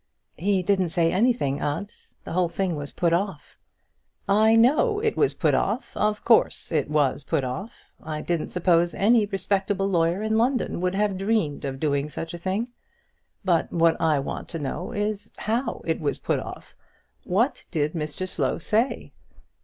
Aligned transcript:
"He 0.39 0.63
didn't 0.63 0.89
say 0.89 1.11
anything, 1.13 1.61
aunt. 1.61 2.07
The 2.23 2.31
whole 2.31 2.49
thing 2.49 2.75
was 2.75 2.91
put 2.91 3.13
off." 3.13 3.55
"I 4.27 4.55
know 4.55 4.99
it 4.99 5.15
was 5.15 5.35
put 5.35 5.53
off; 5.53 5.91
of 5.95 6.25
course 6.25 6.71
it 6.71 6.89
was 6.89 7.23
put 7.23 7.43
off. 7.43 7.71
I 8.01 8.21
didn't 8.21 8.49
suppose 8.49 8.95
any 8.95 9.27
respectable 9.27 9.87
lawyer 9.87 10.23
in 10.23 10.39
London 10.39 10.81
would 10.81 10.95
have 10.95 11.19
dreamed 11.19 11.65
of 11.65 11.79
doing 11.79 12.09
such 12.09 12.33
a 12.33 12.39
thing. 12.39 12.69
But 13.45 13.71
what 13.71 13.95
I 14.01 14.17
want 14.17 14.47
to 14.49 14.57
know 14.57 14.91
is, 14.91 15.29
how 15.37 15.83
it 15.85 15.99
was 15.99 16.17
put 16.17 16.39
off. 16.39 16.73
What 17.23 17.67
did 17.69 17.93
Mr 17.93 18.27
Slow 18.27 18.57
say?" 18.57 19.11